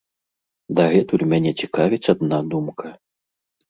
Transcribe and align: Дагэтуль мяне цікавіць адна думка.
Дагэтуль 0.79 1.25
мяне 1.35 1.51
цікавіць 1.63 2.03
адна 2.17 2.45
думка. 2.53 2.87